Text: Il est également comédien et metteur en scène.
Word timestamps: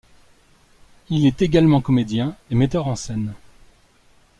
Il 1.11 1.27
est 1.27 1.43
également 1.43 1.79
comédien 1.79 2.35
et 2.49 2.55
metteur 2.55 2.87
en 2.87 2.95
scène. 2.95 3.35